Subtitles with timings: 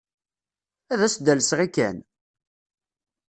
[0.91, 1.97] Ad as-d-alseɣ i Ken?